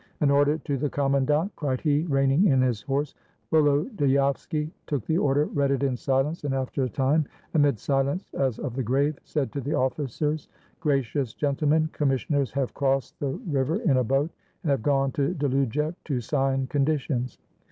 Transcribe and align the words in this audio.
"An 0.19 0.31
order 0.31 0.57
to 0.57 0.77
the 0.79 0.89
commandant!" 0.89 1.55
cried 1.55 1.79
he, 1.79 2.01
reining 2.09 2.47
in 2.47 2.59
his 2.59 2.81
horse. 2.81 3.13
Volodyovski 3.51 4.71
took 4.87 5.05
the 5.05 5.19
order, 5.19 5.45
read 5.45 5.69
it 5.69 5.83
in 5.83 5.95
silence, 5.95 6.43
and 6.43 6.55
after 6.55 6.81
a 6.83 6.89
time, 6.89 7.23
amid 7.53 7.77
silence 7.77 8.25
as 8.33 8.57
of 8.57 8.73
the 8.75 8.81
grave, 8.81 9.19
said 9.23 9.51
to 9.51 9.61
the 9.61 9.73
ofi5cers,— 9.73 10.47
"Gracious 10.79 11.35
gentlemen, 11.35 11.87
commissioners 11.93 12.51
have 12.53 12.73
crossed 12.73 13.13
140 13.19 13.19
THE 13.19 13.53
SURRENDER 13.55 13.61
OF 13.61 13.67
KAMENYETZ 13.67 13.67
the 13.67 13.73
river 13.73 13.91
in 13.91 13.97
a 13.97 14.03
boat, 14.27 14.31
and 14.63 14.71
have 14.71 14.81
gone 14.81 15.11
to 15.11 15.35
Dlujek 15.35 15.93
to 16.05 16.19
sign 16.19 16.65
con 16.65 16.83
ditions. 16.83 17.37